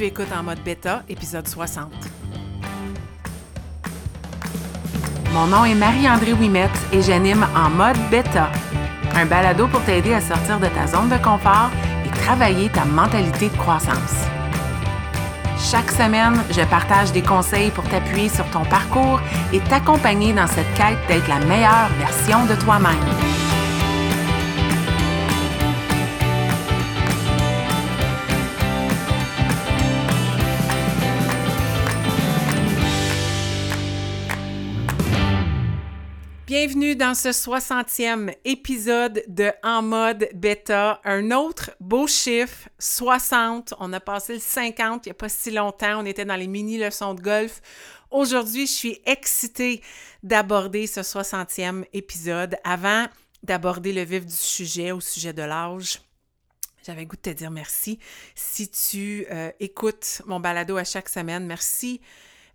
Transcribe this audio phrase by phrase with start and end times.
[0.00, 1.92] Tu écoutes en mode bêta, épisode 60.
[5.34, 8.50] Mon nom est Marie-André Wimette et j'anime en mode bêta,
[9.14, 11.68] un balado pour t'aider à sortir de ta zone de confort
[12.06, 14.24] et travailler ta mentalité de croissance.
[15.58, 19.20] Chaque semaine, je partage des conseils pour t'appuyer sur ton parcours
[19.52, 23.49] et t'accompagner dans cette quête d'être la meilleure version de toi-même.
[36.50, 41.00] Bienvenue dans ce 60e épisode de En mode bêta.
[41.04, 43.74] Un autre beau chiffre, 60.
[43.78, 46.02] On a passé le 50 il n'y a pas si longtemps.
[46.02, 47.62] On était dans les mini-leçons de golf.
[48.10, 49.80] Aujourd'hui, je suis excitée
[50.24, 52.56] d'aborder ce 60e épisode.
[52.64, 53.06] Avant
[53.44, 56.00] d'aborder le vif du sujet, au sujet de l'âge,
[56.84, 58.00] j'avais goût de te dire merci.
[58.34, 62.00] Si tu euh, écoutes mon balado à chaque semaine, merci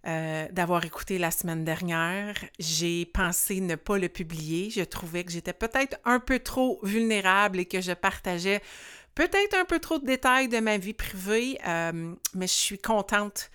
[0.08, 2.36] euh, d'avoir écouté la semaine dernière.
[2.59, 4.70] J'ai pensé ne pas le publier.
[4.70, 8.61] Je trouvais que j'étais peut-être un peu trop vulnérable et que je partageais
[9.16, 13.50] peut-être un peu trop de détails de ma vie privée, euh, mais je suis contente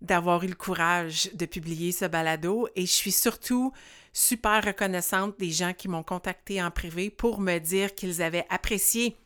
[0.00, 3.72] d'avoir eu le courage de publier ce balado et je suis surtout
[4.12, 9.16] super reconnaissante des gens qui m'ont contacté en privé pour me dire qu'ils avaient apprécié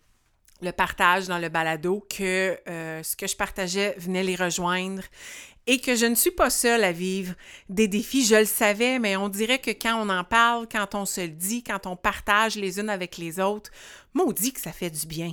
[0.63, 5.03] le partage dans le balado, que euh, ce que je partageais venait les rejoindre
[5.67, 7.35] et que je ne suis pas seule à vivre
[7.69, 8.25] des défis.
[8.25, 11.29] Je le savais, mais on dirait que quand on en parle, quand on se le
[11.29, 13.71] dit, quand on partage les unes avec les autres,
[14.15, 15.33] maudit que ça fait du bien.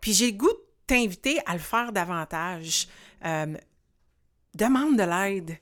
[0.00, 2.88] Puis j'ai le goût de t'inviter à le faire davantage.
[3.24, 3.56] Euh,
[4.54, 5.58] demande de l'aide.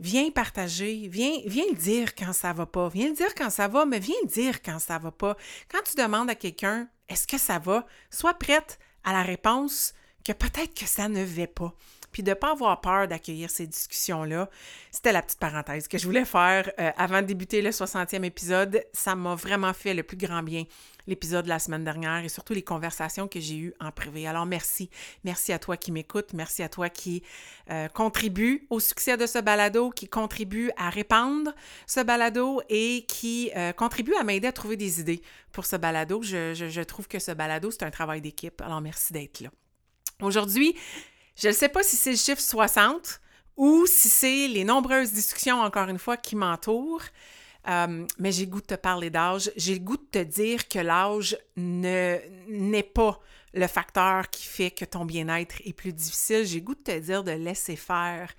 [0.00, 2.88] Viens partager, viens, viens le dire quand ça va pas.
[2.88, 5.36] Viens le dire quand ça va, mais viens le dire quand ça va pas.
[5.68, 9.92] Quand tu demandes à quelqu'un est-ce que ça va, sois prête à la réponse
[10.24, 11.74] que peut-être que ça ne va pas
[12.12, 14.48] puis de ne pas avoir peur d'accueillir ces discussions-là.
[14.90, 18.84] C'était la petite parenthèse que je voulais faire euh, avant de débuter le 60e épisode.
[18.92, 20.64] Ça m'a vraiment fait le plus grand bien,
[21.06, 24.26] l'épisode de la semaine dernière et surtout les conversations que j'ai eues en privé.
[24.26, 24.90] Alors merci.
[25.24, 26.32] Merci à toi qui m'écoute.
[26.34, 27.22] Merci à toi qui
[27.70, 31.52] euh, contribue au succès de ce balado, qui contribue à répandre
[31.86, 35.22] ce balado et qui euh, contribue à m'aider à trouver des idées
[35.52, 36.22] pour ce balado.
[36.22, 38.60] Je trouve que ce balado, c'est un travail d'équipe.
[38.60, 39.50] Alors merci d'être là.
[40.22, 40.76] Aujourd'hui,
[41.40, 43.20] je ne sais pas si c'est le chiffre 60
[43.56, 47.02] ou si c'est les nombreuses discussions, encore une fois, qui m'entourent.
[47.68, 49.50] Euh, mais j'ai goût de te parler d'âge.
[49.56, 53.20] J'ai le goût de te dire que l'âge n'est pas
[53.52, 56.46] le facteur qui fait que ton bien-être est plus difficile.
[56.46, 58.32] J'ai le goût de te dire de laisser faire,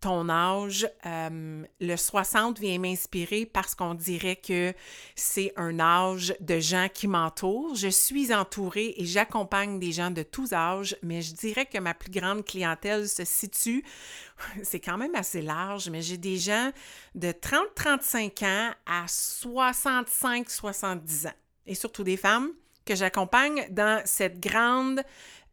[0.00, 0.86] ton âge.
[1.06, 4.74] Euh, le 60 vient m'inspirer parce qu'on dirait que
[5.14, 7.74] c'est un âge de gens qui m'entourent.
[7.74, 11.94] Je suis entourée et j'accompagne des gens de tous âges, mais je dirais que ma
[11.94, 13.84] plus grande clientèle se situe,
[14.62, 16.72] c'est quand même assez large, mais j'ai des gens
[17.14, 21.34] de 30-35 ans à 65-70 ans,
[21.66, 22.52] et surtout des femmes
[22.88, 25.02] que j'accompagne dans cette grande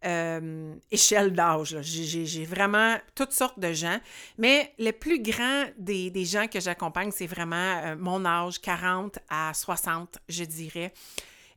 [0.05, 1.77] euh, échelle d'âge.
[1.81, 3.99] J'ai vraiment toutes sortes de gens,
[4.37, 9.51] mais le plus grand des, gens que j'accompagne, c'est vraiment euh, mon âge, 40 à
[9.53, 10.93] 60, je dirais.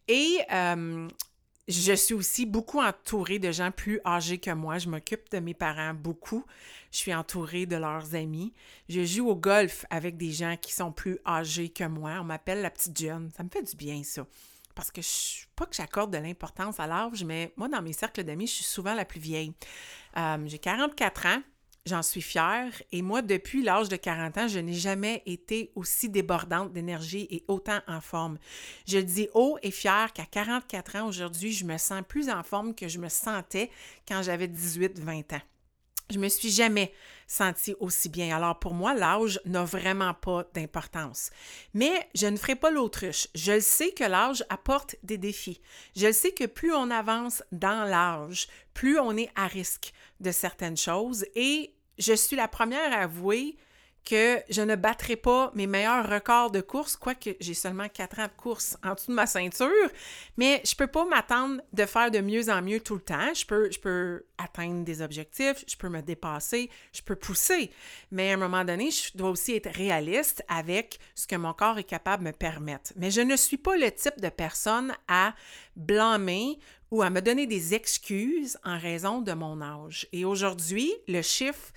[0.08, 1.06] Et euh,
[1.68, 4.78] je suis aussi beaucoup entourée de gens plus âgés que moi.
[4.78, 6.44] Je m'occupe de mes parents beaucoup.
[6.90, 8.52] Je suis entourée de leurs amis.
[8.88, 12.16] Je joue au golf avec des gens qui sont plus âgés que moi.
[12.20, 13.30] On m'appelle la petite jeune.
[13.36, 14.24] Ça me fait du bien, ça
[14.78, 18.22] parce que je pas que j'accorde de l'importance à l'âge, mais moi, dans mes cercles
[18.22, 19.52] d'amis, je suis souvent la plus vieille.
[20.16, 21.42] Euh, j'ai 44 ans,
[21.84, 26.08] j'en suis fière, et moi, depuis l'âge de 40 ans, je n'ai jamais été aussi
[26.08, 28.38] débordante d'énergie et autant en forme.
[28.86, 32.72] Je dis haut et fière qu'à 44 ans aujourd'hui, je me sens plus en forme
[32.72, 33.72] que je me sentais
[34.06, 35.42] quand j'avais 18-20 ans.
[36.08, 36.92] Je me suis jamais
[37.28, 38.34] sentie aussi bien.
[38.34, 41.30] Alors pour moi, l'âge n'a vraiment pas d'importance.
[41.74, 43.28] Mais je ne ferai pas l'autruche.
[43.34, 45.60] Je sais que l'âge apporte des défis.
[45.94, 50.76] Je sais que plus on avance dans l'âge, plus on est à risque de certaines
[50.76, 51.24] choses.
[51.36, 53.56] Et je suis la première à avouer
[54.08, 58.26] que je ne battrai pas mes meilleurs records de course, quoique j'ai seulement quatre ans
[58.26, 59.68] de course en dessous de ma ceinture,
[60.38, 63.34] mais je ne peux pas m'attendre de faire de mieux en mieux tout le temps.
[63.34, 67.70] Je peux, je peux atteindre des objectifs, je peux me dépasser, je peux pousser,
[68.10, 71.78] mais à un moment donné, je dois aussi être réaliste avec ce que mon corps
[71.78, 72.94] est capable de me permettre.
[72.96, 75.34] Mais je ne suis pas le type de personne à
[75.76, 76.58] blâmer
[76.90, 80.08] ou à me donner des excuses en raison de mon âge.
[80.12, 81.74] Et aujourd'hui, le chiffre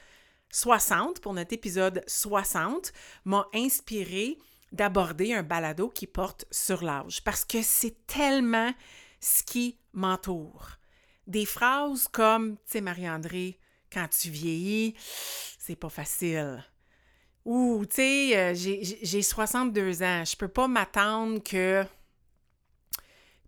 [0.51, 2.91] 60, pour notre épisode 60,
[3.25, 4.37] m'a inspiré
[4.71, 8.73] d'aborder un balado qui porte sur l'âge parce que c'est tellement
[9.19, 10.77] ce qui m'entoure.
[11.27, 13.59] Des phrases comme, tu sais, Marie-André,
[13.91, 14.95] quand tu vieillis,
[15.59, 16.63] c'est pas facile.
[17.45, 21.85] Ou, tu sais, euh, j'ai 62 ans, je peux pas m'attendre que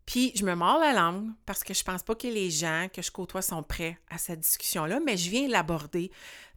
[0.06, 3.01] puis je me mords la langue parce que je pense pas que les gens que
[3.01, 6.11] je côtoie sont prêts à cette discussion-là, mais je viens l'aborder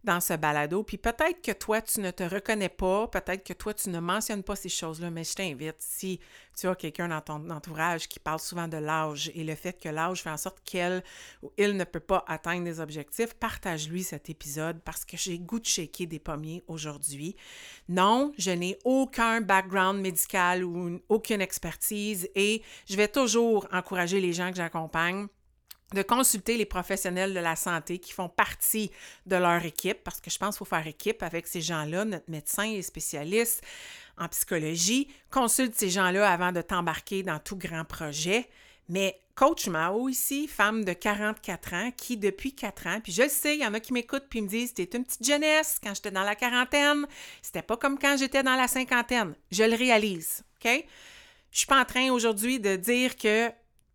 [0.07, 0.83] dans ce balado.
[0.83, 4.41] Puis peut-être que toi, tu ne te reconnais pas, peut-être que toi, tu ne mentionnes
[4.41, 6.19] pas ces choses-là, mais je t'invite, si
[6.57, 9.89] tu as quelqu'un dans ton entourage qui parle souvent de l'âge et le fait que
[9.89, 11.03] l'âge fait en sorte qu'elle
[11.43, 15.59] ou il ne peut pas atteindre des objectifs, partage-lui cet épisode parce que j'ai goût
[15.59, 17.35] de shaker des pommiers aujourd'hui.
[17.89, 24.31] Non, je n'ai aucun background médical ou aucune expertise et je vais toujours encourager les
[24.31, 25.27] gens que j'accompagne
[25.93, 28.91] de consulter les professionnels de la santé qui font partie
[29.25, 32.29] de leur équipe, parce que je pense qu'il faut faire équipe avec ces gens-là, notre
[32.29, 33.63] médecin et spécialiste
[34.17, 35.07] en psychologie.
[35.31, 38.49] Consulte ces gens-là avant de t'embarquer dans tout grand projet.
[38.89, 43.29] Mais Coach Mao ici, femme de 44 ans, qui depuis 4 ans, puis je le
[43.29, 45.93] sais, il y en a qui m'écoutent puis me disent C'était une petite jeunesse quand
[45.93, 47.05] j'étais dans la quarantaine,
[47.41, 49.35] c'était pas comme quand j'étais dans la cinquantaine.
[49.51, 50.85] Je le réalise, OK?
[51.51, 53.51] Je suis pas en train aujourd'hui de dire que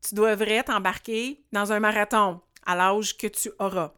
[0.06, 3.92] tu devrais t'embarquer dans un marathon à l'âge que tu auras.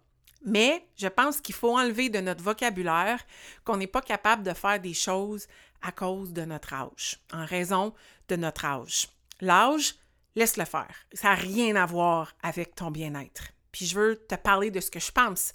[0.44, 3.24] Mais je pense qu'il faut enlever de notre vocabulaire
[3.64, 5.46] qu'on n'est pas capable de faire des choses
[5.80, 7.94] à cause de notre âge, en raison
[8.28, 9.08] de notre âge.
[9.40, 9.94] L'âge,
[10.34, 10.94] laisse-le faire.
[11.12, 13.48] Ça n'a rien à voir avec ton bien-être.
[13.72, 15.52] Puis je veux te parler de ce que je pense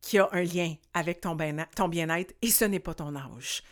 [0.00, 3.62] qui a un lien avec ton bien-être et ce n'est pas ton âge.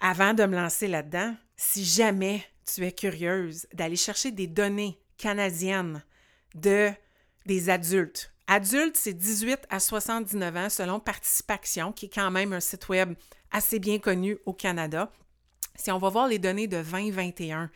[0.00, 6.02] Avant de me lancer là-dedans, si jamais tu es curieuse d'aller chercher des données canadiennes
[6.54, 6.90] de
[7.46, 8.32] des adultes.
[8.48, 13.14] Adultes, c'est 18 à 79 ans selon Participation, qui est quand même un site web
[13.50, 15.12] assez bien connu au Canada.
[15.76, 17.70] Si on va voir les données de 2021,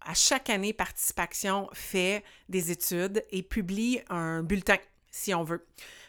[0.00, 4.76] à chaque année, Participation fait des études et publie un bulletin,
[5.10, 5.66] si on veut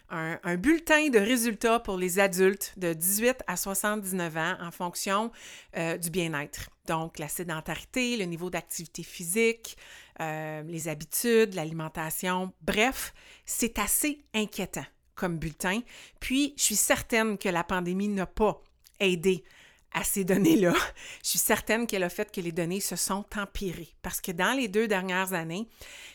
[0.09, 5.31] un, bulletin de résultats pour les adultes de 18 à 79 ans en fonction
[5.75, 6.69] euh, du bien-être.
[6.88, 9.77] Donc, la sédentarité, le niveau d'activité physique,
[10.21, 12.54] euh, les habitudes, l'alimentation.
[12.62, 13.13] Bref,
[13.45, 15.81] c'est assez inquiétant comme bulletin.
[16.19, 18.62] Puis, je suis certaine que la pandémie n'a pas
[19.00, 19.44] aidé
[19.97, 20.73] à ces données-là.
[21.23, 24.55] Je suis certaine qu'elle a fait que les données se sont empirées parce que dans
[24.55, 25.67] les deux dernières années,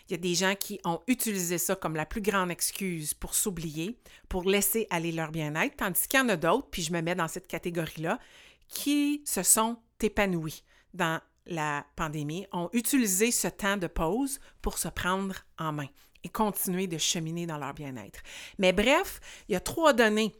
[0.09, 3.35] il y a des gens qui ont utilisé ça comme la plus grande excuse pour
[3.35, 3.99] s'oublier,
[4.29, 7.17] pour laisser aller leur bien-être, tandis qu'il y en a d'autres, puis je me mets
[7.17, 8.21] dans cette catégorie-là,
[8.69, 10.63] qui se sont épanouis
[10.95, 15.89] dans la pandémie, ont utilisé ce temps de pause pour se prendre en main
[16.23, 18.21] et continuer de cheminer dans leur bien-être.
[18.59, 20.33] Mais bref, il y a trois données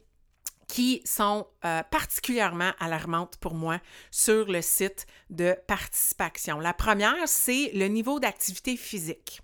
[0.73, 3.79] qui sont euh, particulièrement alarmantes pour moi
[4.09, 6.59] sur le site de participation.
[6.59, 9.41] La première, c'est le niveau d'activité physique.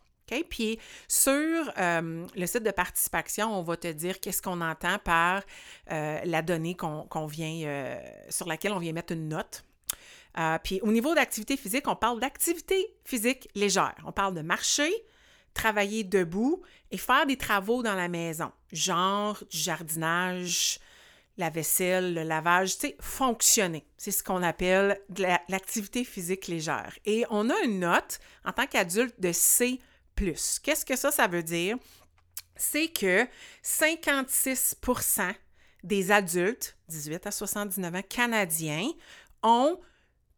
[0.50, 1.32] Puis sur
[1.78, 5.44] euh, le site de participation, on va te dire qu'est-ce qu'on entend par
[5.92, 8.00] euh, la donnée qu'on vient,
[8.30, 9.64] sur laquelle on vient mettre une note.
[10.64, 13.98] puis au niveau d'activité physique, on parle d'activité physique légère.
[14.04, 14.92] On parle de marcher,
[15.54, 20.80] travailler debout et faire des travaux dans la maison, genre du jardinage,
[21.40, 23.88] la vaisselle, le lavage, sais, fonctionner.
[23.98, 25.02] C'est ce qu'on appelle
[25.48, 26.94] l'activité physique légère.
[27.06, 29.80] Et on a une note en tant qu'adulte de C.
[30.18, 31.78] Qu'est-ce que ça, ça veut dire?
[32.58, 33.26] C'est que
[33.64, 35.34] 56%
[35.84, 38.90] des adultes, 18 à 79 ans, canadiens,
[39.42, 39.80] ont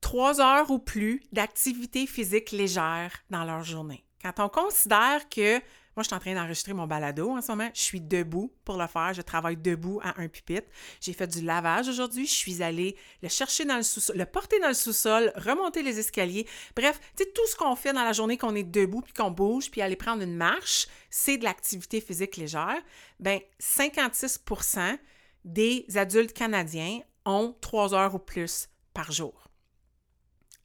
[0.02, 4.06] trois heures ou plus d'activité physique légère dans leur journée.
[4.22, 5.60] Quand on considère que
[5.96, 7.70] moi, je suis en train d'enregistrer mon balado en ce moment.
[7.74, 9.14] Je suis debout pour le faire.
[9.14, 10.68] Je travaille debout à un pupitre.
[11.02, 12.26] J'ai fait du lavage aujourd'hui.
[12.26, 16.00] Je suis allée le chercher dans le sous-sol, le porter dans le sous-sol, remonter les
[16.00, 16.48] escaliers.
[16.76, 19.32] Bref, tu sais, tout ce qu'on fait dans la journée qu'on est debout puis qu'on
[19.32, 22.82] bouge puis aller prendre une marche, c'est de l'activité physique légère.
[23.20, 24.98] Bien, 56%
[25.44, 29.50] des adultes canadiens ont trois heures ou plus par jour.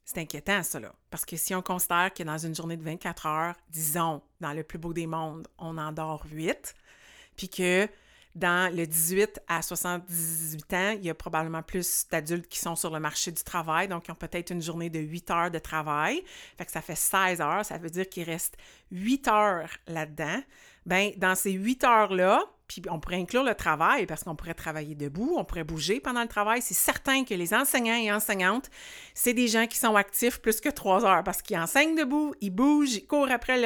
[0.05, 0.95] C'est inquiétant, ça, là.
[1.09, 4.63] Parce que si on considère que dans une journée de 24 heures, disons, dans le
[4.63, 6.75] plus beau des mondes, on en dort 8,
[7.35, 7.87] puis que
[8.35, 12.91] dans le 18 à 78 ans, il y a probablement plus d'adultes qui sont sur
[12.91, 16.23] le marché du travail, donc ils ont peut-être une journée de 8 heures de travail.
[16.55, 18.55] Fait que ça fait 16 heures, ça veut dire qu'il reste
[18.91, 20.43] 8 heures là-dedans.
[20.85, 24.93] Bien, dans ces 8 heures-là, puis on pourrait inclure le travail parce qu'on pourrait travailler
[24.93, 26.61] debout, on pourrait bouger pendant le travail.
[26.61, 28.69] C'est certain que les enseignants et enseignantes,
[29.13, 32.49] c'est des gens qui sont actifs plus que trois heures parce qu'ils enseignent debout, ils
[32.49, 33.57] bougent, ils courent après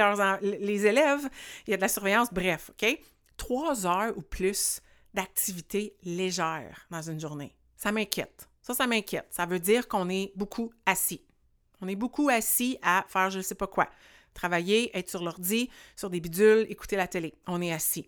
[0.41, 1.29] les élèves,
[1.67, 2.99] il y a de la surveillance, bref, OK?
[3.37, 4.81] Trois heures ou plus
[5.13, 7.55] d'activité légère dans une journée.
[7.75, 8.47] Ça m'inquiète.
[8.61, 9.27] Ça, ça m'inquiète.
[9.31, 11.23] Ça veut dire qu'on est beaucoup assis.
[11.81, 13.89] On est beaucoup assis à faire je ne sais pas quoi.
[14.35, 17.33] Travailler, être sur l'ordi, sur des bidules, écouter la télé.
[17.47, 18.07] On est assis.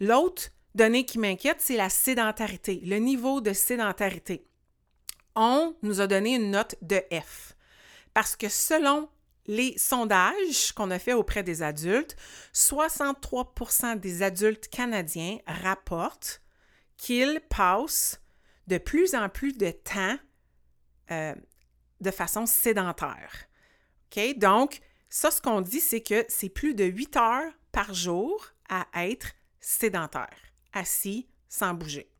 [0.00, 4.46] L'autre donnée qui m'inquiète, c'est la sédentarité, le niveau de sédentarité.
[5.36, 7.54] On nous a donné une note de F
[8.12, 9.08] parce que selon
[9.46, 12.16] les sondages qu'on a fait auprès des adultes,
[12.54, 16.40] 63% des adultes canadiens rapportent
[16.96, 18.20] qu'ils passent
[18.66, 20.16] de plus en plus de temps
[21.10, 21.34] euh,
[22.00, 23.46] de façon sédentaire.
[24.16, 24.38] OK?
[24.38, 28.86] Donc, ça, ce qu'on dit, c'est que c'est plus de 8 heures par jour à
[28.94, 29.32] être
[29.64, 30.36] sédentaire,
[30.72, 32.10] assis sans bouger.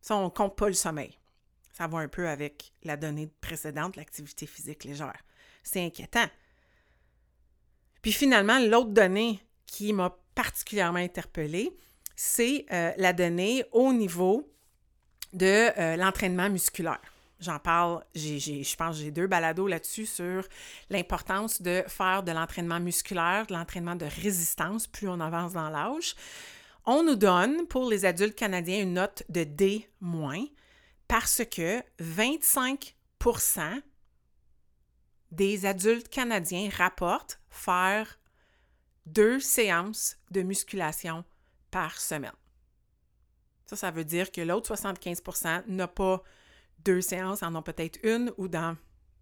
[0.00, 1.18] Ça, on ne compte pas le sommeil.
[1.72, 5.24] Ça va un peu avec la donnée précédente, l'activité physique légère.
[5.62, 6.26] C'est inquiétant.
[8.00, 11.76] Puis finalement, l'autre donnée qui m'a particulièrement interpellée,
[12.16, 14.52] c'est euh, la donnée au niveau
[15.32, 15.46] de
[15.78, 17.00] euh, l'entraînement musculaire.
[17.40, 20.46] J'en parle, je pense que j'ai deux balados là-dessus sur
[20.88, 26.14] l'importance de faire de l'entraînement musculaire, de l'entraînement de résistance plus on avance dans l'âge.
[26.86, 29.88] On nous donne pour les adultes canadiens une note de D-
[31.08, 33.82] parce que 25%
[35.30, 38.18] des adultes canadiens rapportent faire
[39.06, 41.24] deux séances de musculation
[41.70, 42.32] par semaine.
[43.66, 46.22] Ça, ça veut dire que l'autre 75% n'a pas
[46.80, 48.76] deux séances, en ont peut-être une ou dans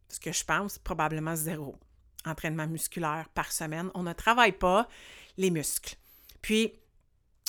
[0.09, 1.77] ce que je pense, probablement zéro
[2.25, 3.91] entraînement musculaire par semaine.
[3.95, 4.89] On ne travaille pas
[5.37, 5.97] les muscles.
[6.41, 6.73] Puis,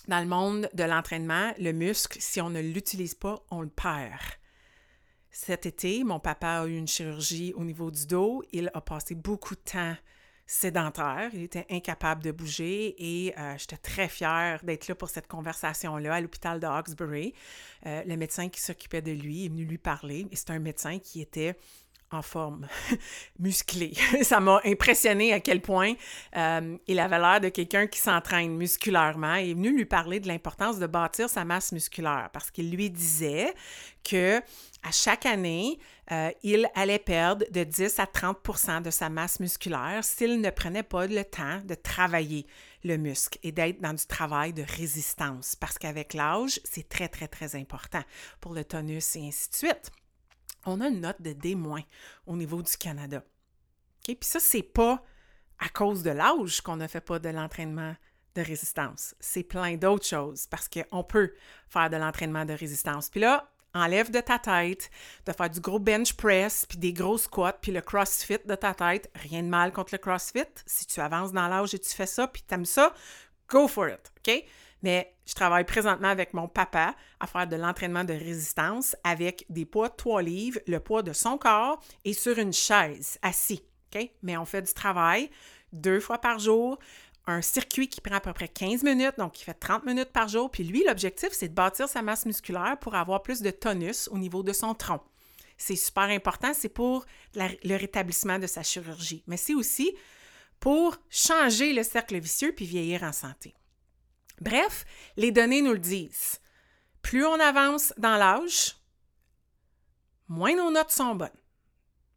[0.08, 4.20] dans le monde de l'entraînement, le muscle, si on ne l'utilise pas, on le perd.
[5.32, 8.44] Cet été, mon papa a eu une chirurgie au niveau du dos.
[8.52, 9.96] Il a passé beaucoup de temps
[10.46, 11.30] sédentaire.
[11.34, 16.16] Il était incapable de bouger et euh, j'étais très fière d'être là pour cette conversation-là
[16.16, 17.34] à l'hôpital de Hawkesbury.
[17.86, 21.00] Euh, le médecin qui s'occupait de lui est venu lui parler et c'est un médecin
[21.00, 21.58] qui était
[22.12, 22.68] en forme,
[23.40, 23.94] musclé.
[24.22, 25.94] Ça m'a impressionné à quel point
[26.36, 29.36] euh, il avait l'air de quelqu'un qui s'entraîne musculairement.
[29.36, 32.90] Il est venu lui parler de l'importance de bâtir sa masse musculaire parce qu'il lui
[32.90, 33.54] disait
[34.04, 34.42] que
[34.84, 35.80] à chaque année,
[36.12, 40.84] euh, il allait perdre de 10 à 30% de sa masse musculaire s'il ne prenait
[40.84, 42.46] pas le temps de travailler
[42.84, 47.30] le muscle et d'être dans du travail de résistance parce qu'avec l'âge, c'est très, très,
[47.30, 48.04] très important
[48.42, 49.92] pour le tonus et ainsi de suite
[50.65, 51.58] on a une note de D-
[52.25, 53.24] au niveau du Canada.
[54.05, 55.03] Puis ça, c'est pas
[55.60, 57.96] à cause de l'âge qu'on ne fait pas de l'entraînement
[58.36, 59.15] de résistance.
[59.20, 61.34] C'est plein d'autres choses parce qu'on peut
[61.70, 63.10] faire de l'entraînement de résistance.
[63.10, 64.89] Puis là, enlève de ta tête
[65.25, 68.74] de faire du gros bench press, puis des gros squats, puis le crossfit de ta
[68.74, 69.10] tête.
[69.15, 70.43] Rien de mal contre le crossfit.
[70.65, 72.93] Si tu avances dans l'âge et tu fais ça, puis tu aimes ça,
[73.50, 74.46] go for it, OK?
[74.84, 79.66] Mais je travaille présentement avec mon papa à faire de l'entraînement de résistance avec des
[79.66, 83.63] poids de 3 livres, le poids de son corps et sur une chaise, assis.
[84.22, 85.30] Mais on fait du travail
[85.72, 86.80] deux fois par jour,
[87.25, 90.28] un circuit qui prend à peu près 15 minutes, donc qui fait 30 minutes par
[90.28, 90.52] jour.
[90.52, 94.18] Puis lui, l'objectif, c'est de bâtir sa masse musculaire pour avoir plus de tonus au
[94.18, 95.02] niveau de son tronc.
[95.58, 99.96] C'est super important, c'est pour le rétablissement de sa chirurgie, mais c'est aussi
[100.60, 103.54] pour changer le cercle vicieux puis vieillir en santé.
[104.44, 104.86] Bref,
[105.16, 106.40] les données nous le disent.
[107.02, 108.76] Plus on avance dans l'âge,
[110.28, 111.30] moins nos notes sont bonnes.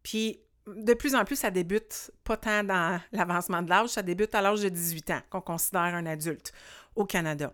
[0.03, 4.35] Puis, de plus en plus, ça débute pas tant dans l'avancement de l'âge, ça débute
[4.35, 6.53] à l'âge de 18 ans, qu'on considère un adulte
[6.97, 7.53] au Canada.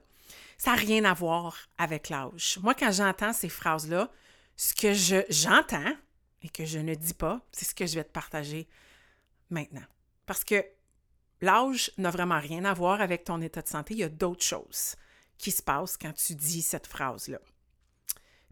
[0.56, 2.58] Ça n'a rien à voir avec l'âge.
[2.62, 4.10] Moi, quand j'entends ces phrases-là,
[4.56, 4.92] ce que
[5.28, 5.96] j'entends
[6.42, 8.68] et que je ne dis pas, c'est ce que je vais te partager
[9.50, 9.84] maintenant.
[10.24, 10.64] Parce que
[11.42, 13.94] L'âge n'a vraiment rien à voir avec ton état de santé.
[13.94, 14.94] Il y a d'autres choses
[15.38, 17.40] qui se passent quand tu dis cette phrase-là.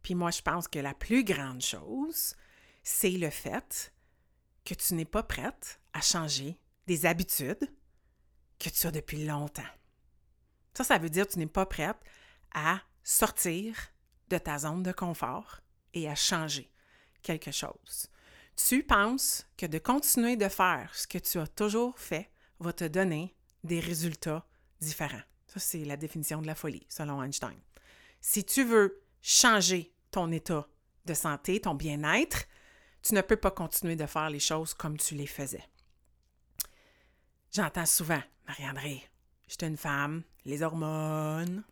[0.03, 2.35] Puis moi, je pense que la plus grande chose,
[2.83, 3.95] c'est le fait
[4.65, 7.71] que tu n'es pas prête à changer des habitudes
[8.59, 9.63] que tu as depuis longtemps.
[10.75, 11.99] Ça, ça veut dire que tu n'es pas prête
[12.53, 13.77] à sortir
[14.31, 15.61] de ta zone de confort
[15.95, 16.73] et à changer
[17.23, 18.09] quelque chose.
[18.57, 22.31] Tu penses que de continuer de faire ce que tu as toujours fait
[22.61, 24.47] va te donner des résultats
[24.81, 25.23] différents.
[25.47, 27.59] Ça, c'est la définition de la folie, selon Einstein.
[28.21, 30.69] Si tu veux changer ton état
[31.07, 32.45] de santé, ton bien-être,
[33.03, 35.65] tu ne peux pas continuer de faire les choses comme tu les faisais.
[37.53, 39.03] J'entends souvent, Marie-André,
[39.49, 41.65] j'étais une femme, les hormones.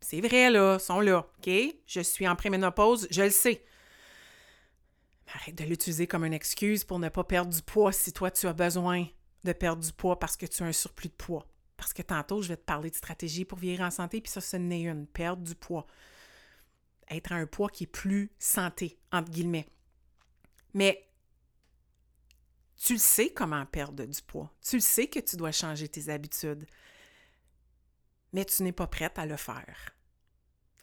[0.00, 1.50] C'est vrai, là, sont là, OK?
[1.86, 3.64] Je suis en préménopause, je le sais.
[5.34, 8.46] Arrête de l'utiliser comme une excuse pour ne pas perdre du poids si toi tu
[8.46, 9.06] as besoin
[9.44, 11.46] de perdre du poids parce que tu as un surplus de poids.
[11.76, 14.40] Parce que tantôt, je vais te parler de stratégie pour vieillir en santé, puis ça,
[14.40, 15.86] ce n'est une, perdre du poids.
[17.10, 19.68] Être à un poids qui est plus santé, entre guillemets.
[20.72, 21.08] Mais
[22.76, 24.52] tu le sais comment perdre du poids.
[24.62, 26.66] Tu le sais que tu dois changer tes habitudes.
[28.32, 29.94] mais tu n'es pas prête à le faire.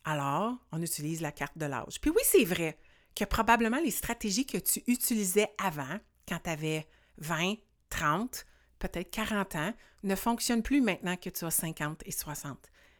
[0.06, 2.00] Alors, on utilise la carte de l'âge.
[2.00, 2.77] Puis oui, c'est vrai
[3.15, 6.88] que probablement les stratégies que tu utilisais avant, quand tu avais
[7.18, 7.56] 20,
[7.89, 8.46] 30,
[8.81, 9.73] peut-être 40 ans,
[10.03, 12.57] ne fonctionnent plus maintenant que tu as 50 et 60.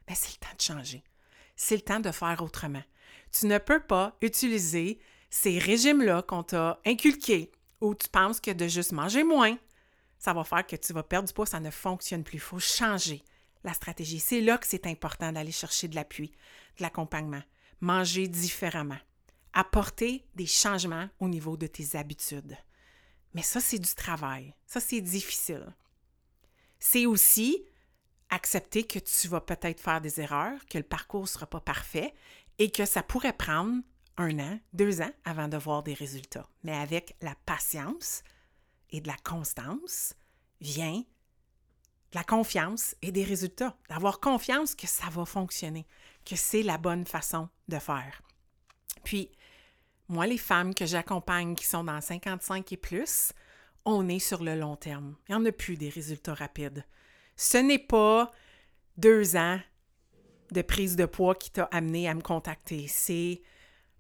[0.08, 1.04] Mais c'est le temps de changer.
[1.56, 2.84] C'est le temps de faire autrement.
[3.32, 8.68] Tu ne peux pas utiliser ces régimes-là qu'on t'a inculqués où tu penses que de
[8.68, 9.58] juste manger moins,
[10.20, 12.38] ça va faire que tu vas perdre du poids, ça ne fonctionne plus.
[12.38, 13.24] Il faut changer
[13.64, 14.20] la stratégie.
[14.20, 16.28] C'est là que c'est important d'aller chercher de l'appui,
[16.78, 17.42] de l'accompagnement,
[17.80, 19.00] manger différemment,
[19.54, 22.58] apporter des changements au niveau de tes habitudes.
[23.34, 24.54] Mais ça, c'est du travail.
[24.66, 25.76] Ça, c'est difficile.
[26.80, 27.64] C'est aussi
[28.30, 32.14] accepter que tu vas peut-être faire des erreurs, que le parcours ne sera pas parfait
[32.60, 33.82] et que ça pourrait prendre
[34.18, 36.48] un an, deux ans avant de voir des résultats.
[36.64, 38.24] Mais avec la patience
[38.90, 40.14] et de la constance
[40.60, 41.04] vient
[42.12, 43.78] de la confiance et des résultats.
[43.90, 45.88] D'avoir confiance que ça va fonctionner,
[46.26, 48.22] que c'est la bonne façon de faire.
[49.04, 49.32] Puis,
[50.12, 53.32] moi, les femmes que j'accompagne qui sont dans 55 et plus,
[53.86, 55.16] on est sur le long terme.
[55.28, 56.86] Il n'y en a plus des résultats rapides.
[57.38, 58.30] Ce n'est pas
[58.98, 59.60] deux ans
[60.52, 62.88] de prise de poids qui t'a amené à me contacter.
[62.90, 63.42] C'est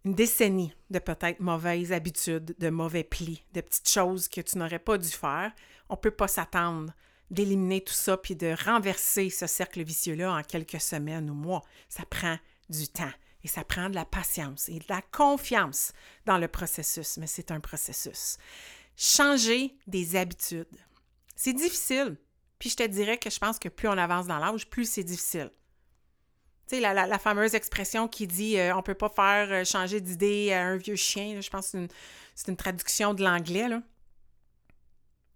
[0.04, 4.80] une décennie de peut-être mauvaises habitudes, de mauvais plis, de petites choses que tu n'aurais
[4.80, 5.54] pas dû faire.
[5.88, 6.94] On ne peut pas s'attendre
[7.30, 11.62] d'éliminer tout ça puis de renverser ce cercle vicieux-là en quelques semaines ou mois.
[11.88, 12.38] Ça prend
[12.70, 13.14] du temps.
[13.44, 15.94] Et ça prend de la patience et de la confiance
[16.26, 18.38] dans le processus, mais c'est un processus.
[18.96, 20.68] Changer des habitudes.
[21.36, 22.18] C'est difficile.
[22.60, 25.04] Puis je te dirais que je pense que plus on avance dans l'âge, plus c'est
[25.04, 25.50] difficile.
[26.68, 30.54] Tu sais, la, fameuse expression qui dit euh, on peut pas faire euh, changer d'idée
[30.54, 31.88] à un vieux chien, je pense que
[32.36, 33.68] c'est une, traduction de l'anglais.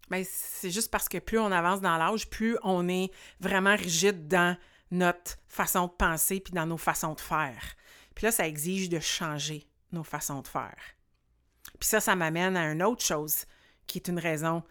[0.09, 4.27] Ben, c'est juste parce que plus on avance dans l'âge, plus on est vraiment rigide
[4.27, 4.55] dans
[4.91, 7.75] notre façon de penser puis dans nos façons de faire.
[8.15, 10.77] Puis là, ça exige de changer nos façons de faire.
[11.79, 13.45] Puis ça, ça m'amène à une autre chose
[13.87, 14.63] qui est une raison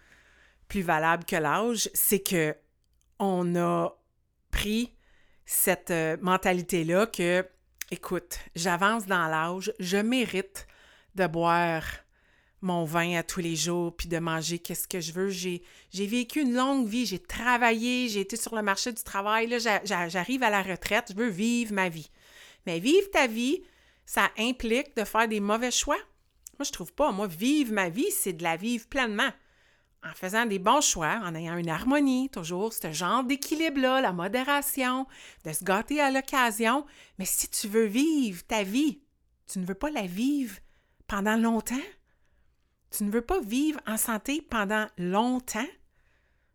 [0.69, 2.57] plus valable que l'âge, c'est que
[3.19, 3.91] on a
[4.51, 4.95] pris
[5.47, 7.47] cette euh, mentalité-là que,
[7.91, 10.67] écoute, j'avance dans l'âge, je mérite
[11.15, 11.85] de boire
[12.61, 15.29] mon vin à tous les jours, puis de manger qu'est-ce que je veux.
[15.29, 15.61] J'ai,
[15.93, 20.43] vécu une longue vie, j'ai travaillé, j'ai été sur le marché du travail, là, j'arrive
[20.43, 22.11] à la retraite, je veux vivre ma vie.
[22.67, 23.63] Mais vivre ta vie,
[24.07, 25.99] ça implique de faire des mauvais choix.
[26.59, 27.13] Moi, je trouve pas.
[27.13, 29.31] Moi, vivre ma vie, c'est de la vivre pleinement.
[30.05, 35.07] En faisant des bons choix, en ayant une harmonie, toujours ce genre d'équilibre-là, la modération,
[35.45, 36.85] de se gâter à l'occasion.
[37.19, 39.01] Mais si tu veux vivre ta vie,
[39.51, 40.57] tu ne veux pas la vivre
[41.07, 41.75] pendant longtemps?
[42.91, 45.67] Tu ne veux pas vivre en santé pendant longtemps?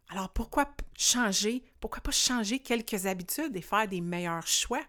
[0.10, 1.64] Alors pourquoi changer?
[1.80, 4.82] Pourquoi pas changer quelques habitudes et faire des meilleurs choix?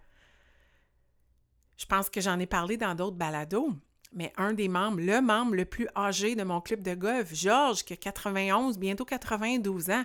[1.81, 3.71] Je pense que j'en ai parlé dans d'autres balados,
[4.13, 7.85] mais un des membres, le membre le plus âgé de mon club de golf, Georges,
[7.85, 10.05] qui a 91, bientôt 92 ans,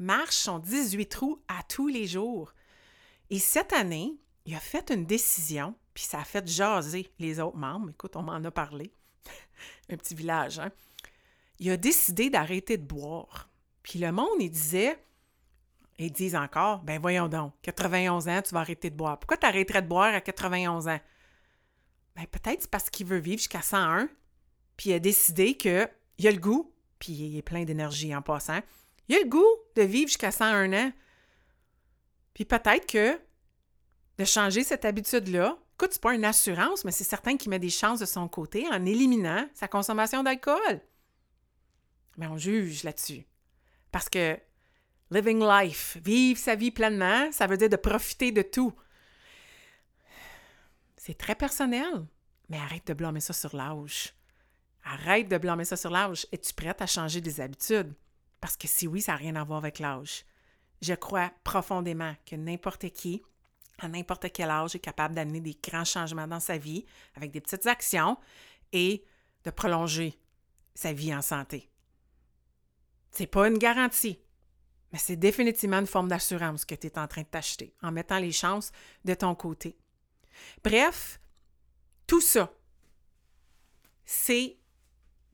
[0.00, 2.52] marche son 18 trous à tous les jours.
[3.30, 7.56] Et cette année, il a fait une décision, puis ça a fait jaser les autres
[7.56, 7.90] membres.
[7.90, 8.92] Écoute, on m'en a parlé.
[9.90, 10.72] un petit village, hein?
[11.60, 13.48] Il a décidé d'arrêter de boire.
[13.84, 14.98] Puis le monde, il disait,
[16.00, 19.20] ils disent encore, ben voyons donc, 91 ans, tu vas arrêter de boire.
[19.20, 20.98] Pourquoi tu arrêterais de boire à 91 ans?
[22.16, 24.08] Ben, peut-être c'est parce qu'il veut vivre jusqu'à 101,
[24.76, 28.60] puis il a décidé qu'il a le goût, puis il est plein d'énergie en passant,
[29.08, 29.46] il a le goût
[29.76, 30.92] de vivre jusqu'à 101 ans.
[32.34, 33.18] Puis peut-être que
[34.18, 37.70] de changer cette habitude-là, écoute, c'est pas une assurance, mais c'est certain qu'il met des
[37.70, 40.80] chances de son côté en éliminant sa consommation d'alcool.
[42.18, 43.26] Mais on juge là-dessus.
[43.90, 44.38] Parce que
[45.10, 48.72] living life, vivre sa vie pleinement, ça veut dire de profiter de tout.
[51.04, 52.06] C'est très personnel,
[52.48, 54.14] mais arrête de blâmer ça sur l'âge.
[54.84, 56.28] Arrête de blâmer ça sur l'âge.
[56.30, 57.92] Es-tu prête à changer des habitudes?
[58.40, 60.24] Parce que si oui, ça n'a rien à voir avec l'âge.
[60.80, 63.20] Je crois profondément que n'importe qui,
[63.80, 66.84] à n'importe quel âge, est capable d'amener des grands changements dans sa vie
[67.16, 68.16] avec des petites actions
[68.70, 69.04] et
[69.42, 70.16] de prolonger
[70.72, 71.68] sa vie en santé.
[73.10, 74.20] C'est pas une garantie,
[74.92, 78.20] mais c'est définitivement une forme d'assurance que tu es en train de t'acheter en mettant
[78.20, 78.70] les chances
[79.04, 79.76] de ton côté.
[80.64, 81.20] Bref,
[82.06, 82.52] tout ça,
[84.04, 84.58] c'est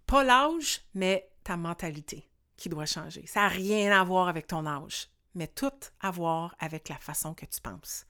[0.06, 3.26] pas l'âge, mais ta mentalité qui doit changer.
[3.26, 7.34] Ça n'a rien à voir avec ton âge, mais tout à voir avec la façon
[7.34, 8.06] que tu penses,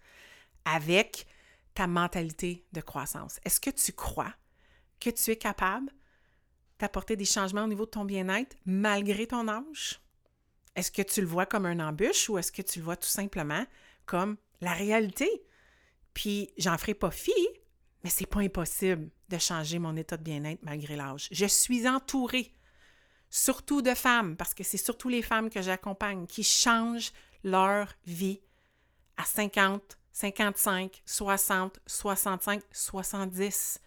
[0.64, 1.26] avec
[1.74, 3.38] ta mentalité de croissance.
[3.44, 4.34] Est-ce que tu crois
[5.00, 5.92] que tu es capable
[6.78, 10.00] d'apporter des changements au niveau de ton bien-être malgré ton âge?
[10.74, 13.08] Est-ce que tu le vois comme un embûche ou est-ce que tu le vois tout
[13.08, 13.64] simplement
[14.06, 15.28] comme la réalité?
[16.14, 17.32] Puis, j'en ferai pas fi,
[18.02, 21.28] mais c'est pas impossible de changer mon état de bien-être malgré l'âge.
[21.30, 22.52] Je suis entourée,
[23.30, 27.12] surtout de femmes, parce que c'est surtout les femmes que j'accompagne qui changent
[27.44, 28.40] leur vie
[29.16, 33.80] à 50, 55, 60, 65, 70.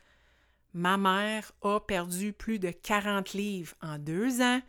[0.73, 4.61] Ma mère a perdu plus de 40 livres en deux ans.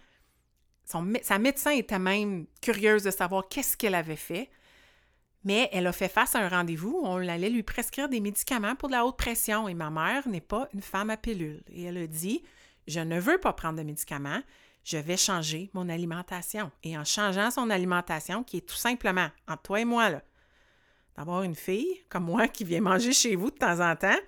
[0.85, 4.51] sa médecin était même curieuse de savoir qu'est-ce qu'elle avait fait.
[5.45, 8.77] Mais elle a fait face à un rendez-vous où on allait lui prescrire des médicaments
[8.77, 11.63] pour de la haute pression et ma mère n'est pas une femme à pilule.
[11.73, 12.43] Et elle a dit
[12.87, 14.43] Je ne veux pas prendre de médicaments,
[14.85, 16.71] je vais changer mon alimentation.
[16.83, 20.11] Et en changeant son alimentation, qui est tout simplement, entre toi et moi,
[21.17, 24.19] d'avoir une fille comme moi qui vient manger chez vous de temps en temps,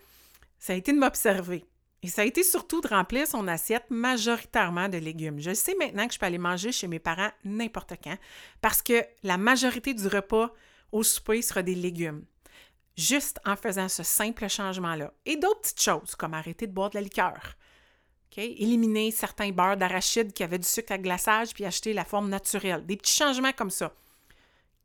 [0.58, 1.64] ça a été de m'observer.
[2.02, 5.40] Et ça a été surtout de remplir son assiette majoritairement de légumes.
[5.40, 8.18] Je sais maintenant que je peux aller manger chez mes parents n'importe quand
[8.60, 10.52] parce que la majorité du repas
[10.92, 12.24] au souper sera des légumes.
[12.96, 15.12] Juste en faisant ce simple changement-là.
[15.26, 17.56] Et d'autres petites choses, comme arrêter de boire de la liqueur.
[18.36, 22.84] Éliminer certains beurres d'arachide qui avaient du sucre à glaçage puis acheter la forme naturelle.
[22.84, 23.92] Des petits changements comme ça.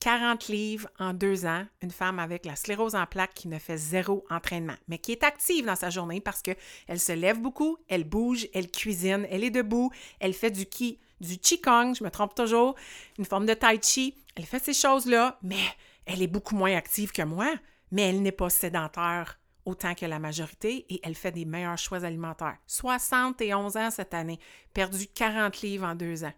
[0.02, 3.76] 40 livres en deux ans, une femme avec la sclérose en plaques qui ne fait
[3.76, 8.06] zéro entraînement, mais qui est active dans sa journée parce qu'elle se lève beaucoup, elle
[8.06, 12.34] bouge, elle cuisine, elle est debout, elle fait du ki, du qigong, je me trompe
[12.34, 12.76] toujours,
[13.18, 15.60] une forme de tai chi, elle fait ces choses-là, mais
[16.10, 17.54] elle est beaucoup moins active que moi,
[17.92, 22.04] mais elle n'est pas sédentaire autant que la majorité et elle fait des meilleurs choix
[22.04, 22.58] alimentaires.
[22.66, 24.40] 71 ans cette année,
[24.74, 26.34] perdu 40 livres en deux ans.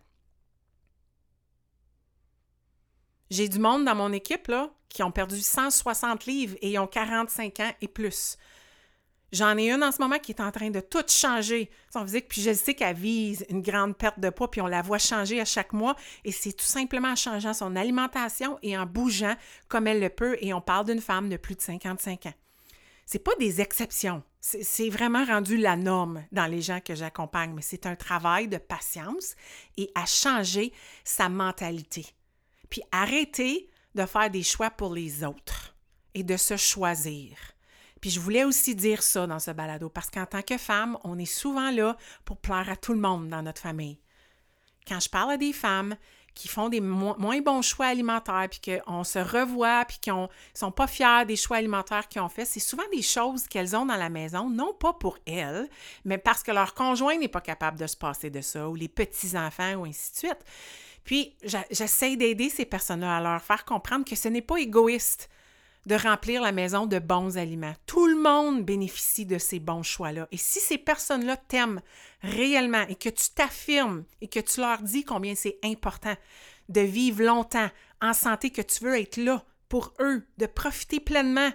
[3.29, 7.59] J'ai du monde dans mon équipe là, qui ont perdu 160 livres et ont 45
[7.61, 8.37] ans et plus.
[9.31, 12.27] J'en ai une en ce moment qui est en train de tout changer son physique,
[12.27, 15.39] puis je sais qu'elle vise une grande perte de poids, puis on la voit changer
[15.39, 19.35] à chaque mois, et c'est tout simplement en changeant son alimentation et en bougeant
[19.69, 22.33] comme elle le peut, et on parle d'une femme de plus de 55 ans.
[23.05, 27.61] C'est pas des exceptions, c'est vraiment rendu la norme dans les gens que j'accompagne, mais
[27.61, 29.35] c'est un travail de patience
[29.77, 32.05] et à changer sa mentalité.
[32.69, 35.75] Puis arrêter de faire des choix pour les autres
[36.13, 37.37] et de se choisir.
[38.01, 41.17] Puis je voulais aussi dire ça dans ce balado, parce qu'en tant que femme, on
[41.19, 43.99] est souvent là pour plaire à tout le monde dans notre famille.
[44.87, 45.95] Quand je parle à des femmes
[46.33, 50.71] qui font des moins bons choix alimentaires, puis qu'on se revoit, puis qui ne sont
[50.71, 53.97] pas fiers des choix alimentaires qu'ils ont fait, c'est souvent des choses qu'elles ont dans
[53.97, 55.69] la maison, non pas pour elles,
[56.05, 58.87] mais parce que leur conjoint n'est pas capable de se passer de ça, ou les
[58.87, 60.39] petits-enfants, ou ainsi de suite.
[61.03, 61.35] Puis,
[61.69, 65.29] j'essaie d'aider ces personnes-là à leur faire comprendre que ce n'est pas égoïste
[65.85, 67.73] de remplir la maison de bons aliments.
[67.85, 70.27] Tout le monde bénéficie de ces bons choix-là.
[70.31, 71.81] Et si ces personnes-là t'aiment
[72.21, 76.15] réellement et que tu t'affirmes et que tu leur dis combien c'est important
[76.69, 77.69] de vivre longtemps
[78.01, 81.51] en santé, que tu veux être là pour eux, de profiter pleinement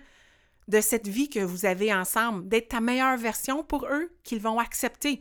[0.69, 4.59] de cette vie que vous avez ensemble, d'être ta meilleure version pour eux, qu'ils vont
[4.59, 5.21] accepter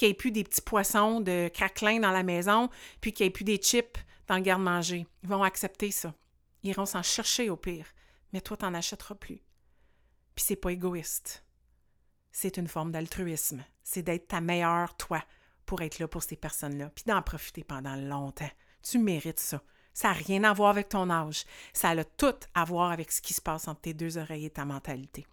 [0.00, 2.70] qu'il n'y ait plus des petits poissons de craquelin dans la maison,
[3.02, 5.06] puis qu'il n'y ait plus des chips dans le garde-manger.
[5.22, 6.14] Ils vont accepter ça.
[6.62, 7.84] Ils iront s'en chercher au pire
[8.32, 9.42] mais toi, t'en achèteras plus.
[10.34, 11.44] Puis c'est pas égoïste.
[12.32, 13.64] C'est une forme d'altruisme.
[13.82, 15.22] C'est d'être ta meilleure toi
[15.66, 18.50] pour être là pour ces personnes-là, puis d'en profiter pendant longtemps.
[18.82, 19.62] Tu mérites ça.
[19.92, 21.44] Ça n'a rien à voir avec ton âge.
[21.72, 24.50] Ça a tout à voir avec ce qui se passe entre tes deux oreilles et
[24.50, 25.26] ta mentalité.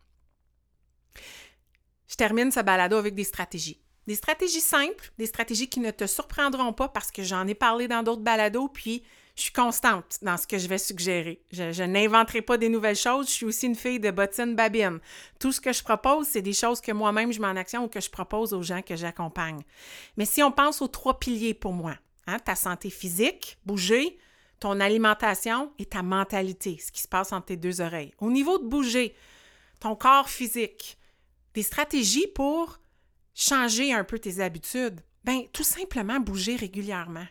[2.07, 3.81] Je termine ce balado avec des stratégies.
[4.07, 7.87] Des stratégies simples, des stratégies qui ne te surprendront pas parce que j'en ai parlé
[7.87, 9.03] dans d'autres balados, puis
[9.37, 11.39] je suis constante dans ce que je vais suggérer.
[11.51, 13.27] Je, n'inventerai pas des nouvelles choses.
[13.27, 14.99] Je suis aussi une fille de bottine babine.
[15.39, 17.87] Tout ce que je propose, c'est des choses que moi-même je mets en action ou
[17.87, 19.61] que je propose aux gens que j'accompagne.
[20.17, 21.93] Mais si on pense aux trois piliers pour moi,
[22.25, 24.17] hein, ta santé physique, bouger,
[24.59, 28.15] ton alimentation et ta mentalité, ce qui se passe entre tes deux oreilles.
[28.17, 29.15] Au niveau de bouger,
[29.79, 30.97] ton corps physique,
[31.53, 32.79] des stratégies pour
[33.35, 35.01] changer un peu tes habitudes.
[35.23, 37.27] Bien, tout simplement bouger régulièrement.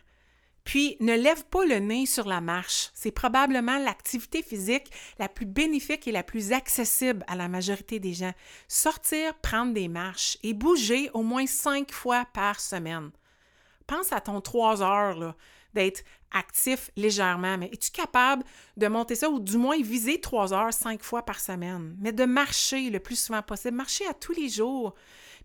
[0.67, 2.89] Puis, ne lève pas le nez sur la marche.
[2.93, 8.13] C'est probablement l'activité physique la plus bénéfique et la plus accessible à la majorité des
[8.13, 8.33] gens.
[8.67, 13.11] Sortir, prendre des marches et bouger au moins cinq fois par semaine.
[13.87, 15.37] Pense à ton trois heures
[15.73, 18.43] d'être actif légèrement, mais es-tu capable
[18.75, 21.95] de monter ça ou du moins viser trois heures cinq fois par semaine?
[22.01, 24.95] Mais de marcher le plus souvent possible, marcher à tous les jours.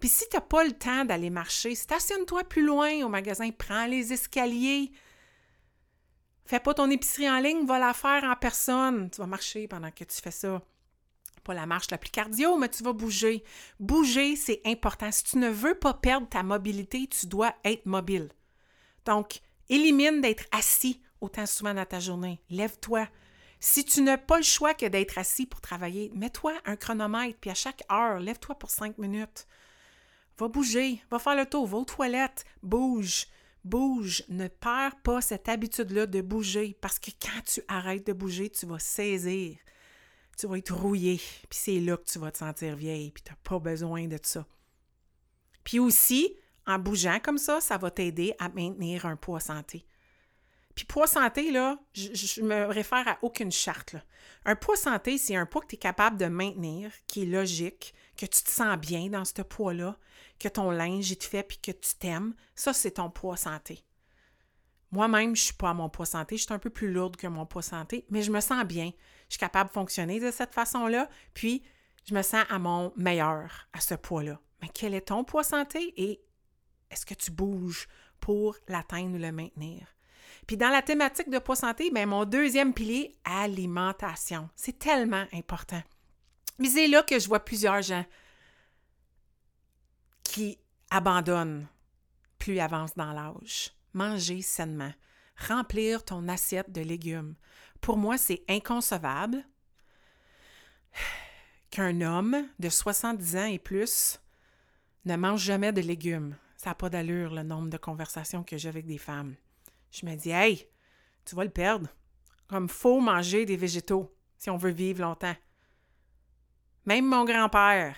[0.00, 3.86] Puis si tu n'as pas le temps d'aller marcher, stationne-toi plus loin au magasin, prends
[3.86, 4.90] les escaliers.
[6.52, 9.08] Fais pas ton épicerie en ligne, va la faire en personne.
[9.08, 10.60] Tu vas marcher pendant que tu fais ça.
[11.44, 13.42] Pas la marche la plus cardio, mais tu vas bouger.
[13.80, 15.10] Bouger, c'est important.
[15.10, 18.28] Si tu ne veux pas perdre ta mobilité, tu dois être mobile.
[19.06, 22.42] Donc, élimine d'être assis autant souvent dans ta journée.
[22.50, 23.08] Lève-toi.
[23.58, 27.48] Si tu n'as pas le choix que d'être assis pour travailler, mets-toi un chronomètre, puis
[27.48, 29.46] à chaque heure, lève-toi pour cinq minutes.
[30.36, 33.26] Va bouger, va faire le tour, va aux toilettes, bouge,
[33.64, 34.24] bouge.
[34.28, 38.66] Ne perds pas cette habitude-là de bouger, parce que quand tu arrêtes de bouger, tu
[38.66, 39.56] vas saisir.
[40.38, 41.16] Tu vas être rouillé,
[41.50, 44.18] puis c'est là que tu vas te sentir vieille, puis tu n'as pas besoin de
[44.22, 44.46] ça.
[45.62, 46.34] Puis aussi,
[46.66, 49.84] en bougeant comme ça, ça va t'aider à maintenir un poids santé.
[50.74, 53.96] Puis poids santé, là, je, me réfère à aucune charte.
[54.44, 57.94] Un poids santé, c'est un poids que tu es capable de maintenir, qui est logique,
[58.16, 59.96] que tu te sens bien dans ce poids-là,
[60.38, 62.34] que ton linge te fait puis que tu t'aimes.
[62.54, 63.84] Ça, c'est ton poids santé.
[64.90, 67.26] Moi-même, je suis pas à mon poids santé, je suis un peu plus lourde que
[67.26, 68.92] mon poids santé, mais je me sens bien.
[69.28, 71.62] Je suis capable de fonctionner de cette façon-là, puis
[72.04, 74.38] je me sens à mon meilleur à ce poids-là.
[74.60, 76.22] Mais quel est ton poids santé et
[76.90, 77.88] est-ce que tu bouges
[78.20, 79.86] pour l'atteindre ou le maintenir?
[80.46, 84.50] Puis dans la thématique de poids santé, bien, mon deuxième pilier, alimentation.
[84.56, 85.82] C'est tellement important.
[86.62, 88.04] Mais c'est là que je vois plusieurs gens
[90.22, 91.66] qui abandonnent
[92.38, 93.72] plus ils avancent dans l'âge.
[93.94, 94.92] Manger sainement.
[95.36, 97.34] Remplir ton assiette de légumes.
[97.80, 99.44] Pour moi, c'est inconcevable
[101.70, 104.20] qu'un homme de 70 ans et plus
[105.04, 106.36] ne mange jamais de légumes.
[106.56, 109.34] Ça n'a pas d'allure le nombre de conversations que j'ai avec des femmes.
[109.90, 110.68] Je me dis, hey,
[111.24, 111.88] tu vas le perdre.
[112.46, 115.34] Comme faut manger des végétaux si on veut vivre longtemps.
[116.86, 117.96] Même mon grand-père,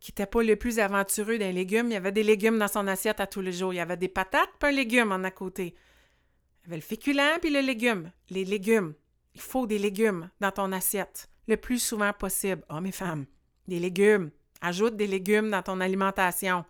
[0.00, 2.86] qui n'était pas le plus aventureux d'un légume, il y avait des légumes dans son
[2.86, 3.72] assiette à tous les jours.
[3.72, 5.74] Il y avait des patates puis un légume en à côté.
[6.62, 8.10] Il y avait le féculent puis le légume.
[8.30, 8.94] Les légumes.
[9.34, 12.64] Il faut des légumes dans ton assiette le plus souvent possible.
[12.68, 13.26] Hommes et femmes,
[13.68, 14.30] des légumes.
[14.60, 16.64] Ajoute des légumes dans ton alimentation.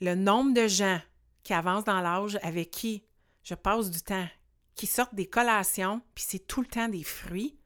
[0.00, 1.00] Le nombre de gens
[1.42, 3.04] qui avancent dans l'âge avec qui
[3.42, 4.28] je passe du temps,
[4.74, 7.58] qui sortent des collations, puis c'est tout le temps des fruits,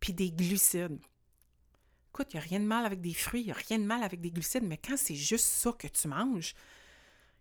[0.00, 1.00] puis des glucides.
[2.18, 3.84] Écoute, il n'y a rien de mal avec des fruits, il n'y a rien de
[3.84, 6.52] mal avec des glucides, mais quand c'est juste ça que tu manges,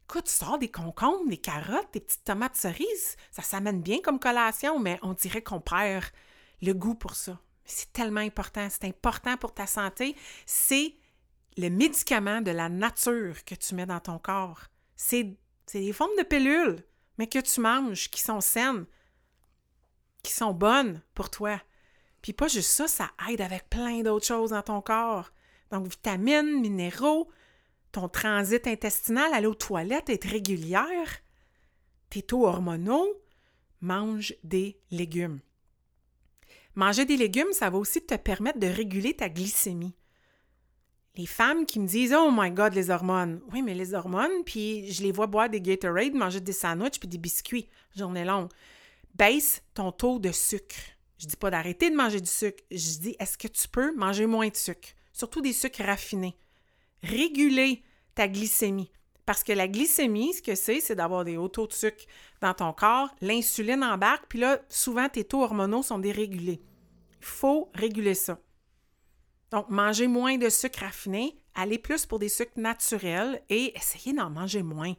[0.03, 4.77] écoute, sors des concombres, des carottes, des petites tomates cerises, ça s'amène bien comme collation,
[4.77, 6.05] mais on dirait qu'on perd
[6.61, 7.39] le goût pour ça.
[7.65, 10.93] C'est tellement important, c'est important pour ta santé, c'est
[11.57, 14.61] le médicament de la nature que tu mets dans ton corps.
[14.95, 16.85] C'est c'est des formes de pilules,
[17.17, 18.85] mais que tu manges, qui sont saines,
[20.21, 21.59] qui sont bonnes pour toi.
[22.27, 25.31] Puis pas juste ça, ça aide avec plein d'autres choses dans ton corps.
[25.71, 27.29] Donc, vitamines, minéraux,
[27.93, 31.21] ton transit intestinal, aller aux toilettes, être régulière,
[32.09, 33.07] tes taux hormonaux,
[33.79, 35.39] mange des légumes.
[36.75, 39.95] Manger des légumes, ça va aussi te permettre de réguler ta glycémie
[41.15, 43.39] les femmes qui me disent Oh my God, les hormones.
[43.53, 47.07] Oui, mais les hormones, puis je les vois boire des Gatorade, manger des sandwichs puis
[47.07, 48.49] des biscuits, journée longue.
[49.15, 50.75] Baisse ton taux de sucre.
[51.17, 52.63] Je dis pas d'arrêter de manger du sucre.
[52.71, 56.37] Je dis est-ce que tu peux manger moins de sucre, surtout des sucres raffinés.
[57.03, 57.83] Réguler
[58.15, 58.91] ta glycémie.
[59.25, 62.05] Parce que la glycémie, ce que c'est, c'est d'avoir des hauts taux de sucre
[62.39, 63.13] dans ton corps.
[63.19, 66.61] L'insuline embarque, puis là, souvent, tes taux hormonaux sont dérégulés.
[67.19, 68.39] Il faut réguler ça.
[69.51, 74.29] Donc, manger moins de sucre raffiné, aller plus pour des sucres naturels et essayer d'en
[74.29, 74.93] manger moins.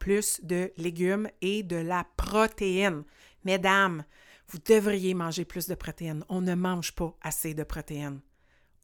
[0.00, 3.04] Plus de légumes et de la protéine.
[3.44, 4.04] Mesdames,
[4.50, 6.24] vous devriez manger plus de protéines.
[6.28, 8.20] On ne mange pas assez de protéines.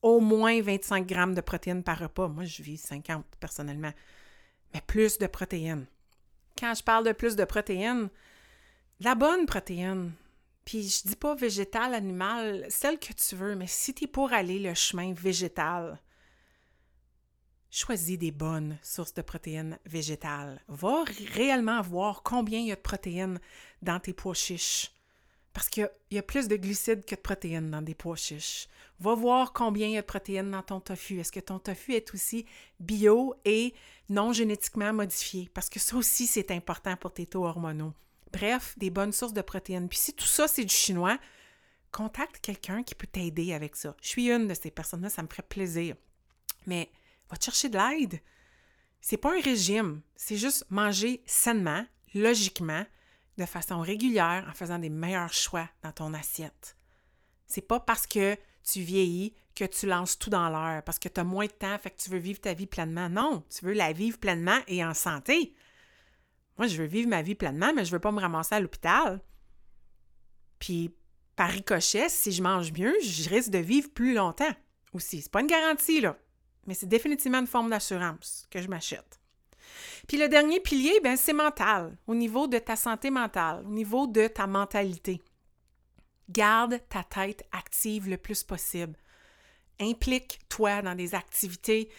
[0.02, 2.28] Au moins 25 grammes de protéines par repas.
[2.28, 3.92] Moi, je vis 50 personnellement.
[4.74, 5.86] Mais plus de protéines.
[6.58, 8.10] Quand je parle de plus de protéines,
[9.00, 10.12] la bonne protéine,
[10.64, 14.32] puis je dis pas végétal, animal, celle que tu veux, mais si tu es pour
[14.32, 16.00] aller le chemin végétal,
[17.70, 20.62] choisis des bonnes sources de protéines végétales.
[20.68, 23.40] Va réellement voir combien il y a de protéines
[23.82, 24.92] dans tes pois chiches.
[25.54, 28.68] Parce qu'il y, a plus de glucides que de protéines dans des pois chiches.
[28.98, 31.20] Va voir combien il y a de protéines dans ton tofu.
[31.20, 32.44] Est-ce que ton tofu est aussi
[32.80, 33.72] bio et
[34.08, 35.48] non génétiquement modifié?
[35.54, 37.94] Parce que ça aussi, c'est important pour tes taux hormonaux.
[38.32, 39.88] Bref, des bonnes sources de protéines.
[39.88, 41.18] Puis si tout ça, c'est du chinois,
[41.92, 43.96] contacte quelqu'un qui peut t'aider avec ça.
[44.02, 45.94] Je suis une de ces personnes-là, ça me ferait plaisir.
[46.66, 46.90] Mais
[47.30, 48.20] va chercher de l'aide.
[49.00, 52.84] C'est pas un régime, c'est juste manger sainement, logiquement,
[53.38, 56.76] de façon régulière, en faisant des meilleurs choix dans ton assiette.
[57.46, 61.20] C'est pas parce que tu vieillis que tu lances tout dans l'air, parce que tu
[61.20, 63.08] as moins de temps, fait que tu veux vivre ta vie pleinement.
[63.08, 65.54] Non, tu veux la vivre pleinement et en santé.
[66.58, 69.20] Moi, je veux vivre ma vie pleinement, mais je veux pas me ramasser à l'hôpital.
[70.58, 70.94] Puis,
[71.36, 74.54] par ricochet, si je mange mieux, je risque de vivre plus longtemps
[74.92, 75.22] aussi.
[75.22, 76.16] C'est pas une garantie, là.
[76.66, 79.20] Mais c'est définitivement une forme d'assurance que je m'achète.
[80.06, 84.06] Puis le dernier pilier, ben, c'est mental, au niveau de ta santé mentale, au niveau
[84.06, 85.22] de ta mentalité.
[86.28, 88.96] Garde ta tête active le plus possible.
[89.80, 91.90] Implique-toi dans des activités,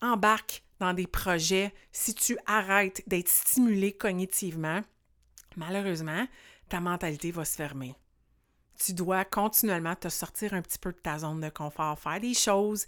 [0.00, 1.72] embarque dans des projets.
[1.92, 4.80] Si tu arrêtes d'être stimulé cognitivement,
[5.56, 6.26] malheureusement,
[6.68, 7.94] ta mentalité va se fermer.
[8.78, 12.34] Tu dois continuellement te sortir un petit peu de ta zone de confort, faire des
[12.34, 12.86] choses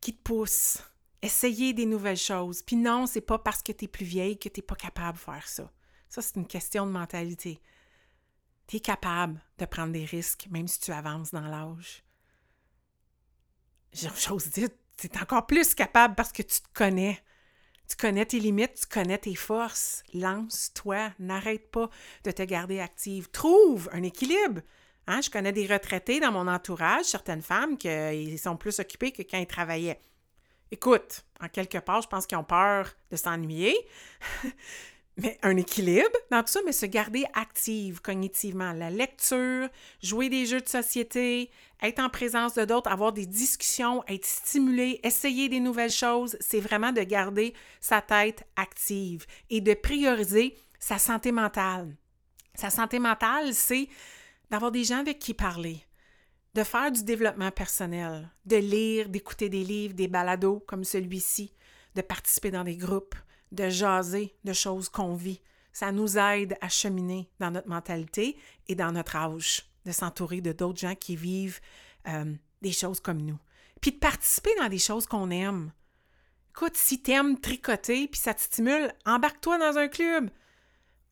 [0.00, 0.82] qui te poussent,
[1.22, 2.62] essayer des nouvelles choses.
[2.62, 5.18] Puis non, c'est pas parce que tu es plus vieille que tu n'es pas capable
[5.18, 5.70] de faire ça.
[6.08, 7.60] Ça, c'est une question de mentalité.
[8.66, 12.04] Tu es capable de prendre des risques, même si tu avances dans l'âge.
[13.92, 17.18] J'ose dire, tu es encore plus capable parce que tu te connais.
[17.88, 20.04] Tu connais tes limites, tu connais tes forces.
[20.14, 21.90] Lance-toi, n'arrête pas
[22.22, 23.30] de te garder active.
[23.30, 24.60] Trouve un équilibre.
[25.08, 29.22] Hein, je connais des retraités dans mon entourage, certaines femmes, qui sont plus occupées que
[29.22, 30.00] quand ils travaillaient.
[30.70, 33.74] Écoute, en quelque part, je pense qu'ils ont peur de s'ennuyer.
[35.16, 38.72] mais un équilibre dans tout ça, mais se garder active cognitivement.
[38.72, 39.68] La lecture,
[40.02, 41.50] jouer des jeux de société,
[41.82, 46.60] être en présence de d'autres, avoir des discussions, être stimulé, essayer des nouvelles choses, c'est
[46.60, 51.96] vraiment de garder sa tête active et de prioriser sa santé mentale.
[52.54, 53.88] Sa santé mentale, c'est
[54.50, 55.84] d'avoir des gens avec qui parler,
[56.54, 61.54] de faire du développement personnel, de lire, d'écouter des livres, des balados comme celui-ci,
[61.94, 63.14] de participer dans des groupes,
[63.52, 65.40] de jaser de choses qu'on vit.
[65.72, 68.36] Ça nous aide à cheminer dans notre mentalité
[68.68, 71.60] et dans notre âge, de s'entourer de d'autres gens qui vivent
[72.08, 73.38] euh, des choses comme nous.
[73.80, 75.72] Puis de participer dans des choses qu'on aime.
[76.50, 80.30] Écoute, si aimes tricoter puis ça te stimule, embarque-toi dans un club.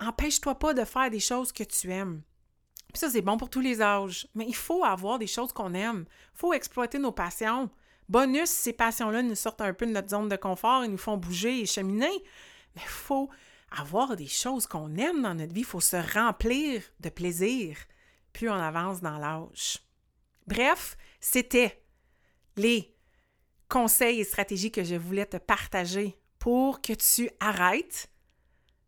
[0.00, 2.22] Empêche-toi pas de faire des choses que tu aimes.
[2.92, 4.26] Puis ça, c'est bon pour tous les âges.
[4.34, 6.04] Mais il faut avoir des choses qu'on aime.
[6.34, 7.70] Il faut exploiter nos passions.
[8.08, 11.18] Bonus, ces passions-là nous sortent un peu de notre zone de confort et nous font
[11.18, 12.22] bouger et cheminer.
[12.74, 13.28] Mais il faut
[13.70, 15.60] avoir des choses qu'on aime dans notre vie.
[15.60, 17.76] Il faut se remplir de plaisir
[18.32, 19.80] plus on avance dans l'âge.
[20.46, 21.82] Bref, c'était
[22.56, 22.94] les
[23.68, 28.10] conseils et stratégies que je voulais te partager pour que tu arrêtes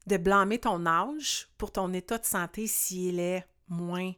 [0.06, 4.12] de blâmer ton âge pour ton état de santé s'il est moins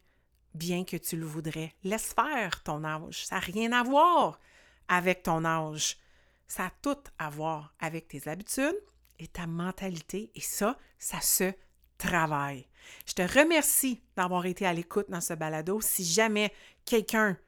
[0.55, 1.75] bien que tu le voudrais.
[1.85, 3.27] Laisse faire ton âge.
[3.27, 4.41] Ça n'a rien à voir
[4.89, 5.97] avec ton âge.
[6.49, 8.77] Ça a tout à voir avec tes habitudes
[9.19, 10.31] et ta mentalité.
[10.35, 11.53] Et ça, ça se
[11.97, 12.67] travaille.
[13.07, 15.81] Je te remercie d'avoir été à l'écoute dans ce balado.
[15.81, 16.53] Si jamais
[16.85, 17.39] quelqu'un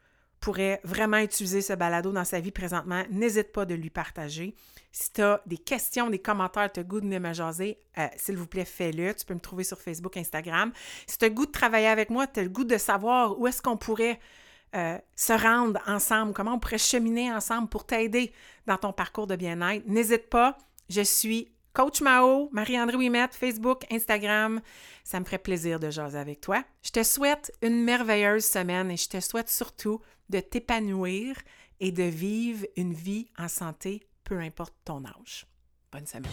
[0.41, 4.55] pourrait vraiment utiliser ce balado dans sa vie présentement, n'hésite pas de lui partager.
[4.97, 8.37] Si tu as des questions, des commentaires, tu as goût de me jaser, euh, s'il
[8.37, 9.13] vous plaît, fais-le.
[9.13, 10.73] Tu peux me trouver sur Facebook, Instagram.
[11.09, 13.49] Si tu as goût de travailler avec moi, tu as le goût de savoir où
[13.49, 14.21] est-ce qu'on pourrait
[14.77, 18.33] euh, se rendre ensemble, comment on pourrait cheminer ensemble pour t'aider
[18.69, 20.57] dans ton parcours de bien-être, n'hésite pas.
[20.89, 24.61] Je suis Coach Mao, Marie-André Wimette, Facebook, Instagram.
[25.03, 26.63] Ça me ferait plaisir de jaser avec toi.
[26.85, 31.35] Je te souhaite une merveilleuse semaine et je te souhaite surtout de t'épanouir
[31.81, 35.47] et de vivre une vie en santé, peu importe ton âge.
[35.93, 36.31] Bonne semaine.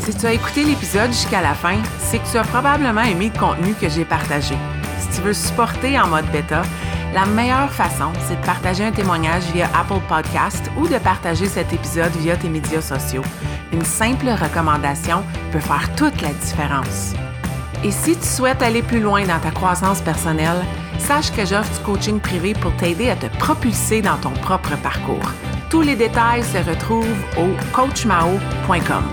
[0.00, 3.40] Si tu as écouté l'épisode jusqu'à la fin, c'est que tu as probablement aimé le
[3.40, 4.54] contenu que j'ai partagé.
[5.00, 6.62] Si tu veux supporter en mode bêta,
[7.12, 11.72] la meilleure façon, c'est de partager un témoignage via Apple Podcast ou de partager cet
[11.72, 13.24] épisode via tes médias sociaux.
[13.72, 17.14] Une simple recommandation peut faire toute la différence.
[17.84, 20.64] Et si tu souhaites aller plus loin dans ta croissance personnelle,
[20.98, 25.30] sache que j'offre du coaching privé pour t'aider à te propulser dans ton propre parcours.
[25.70, 29.04] Tous les détails se retrouvent au coachmao.com.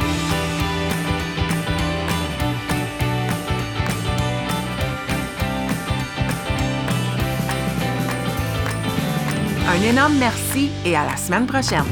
[9.67, 11.85] Un énorme merci et à la semaine prochaine.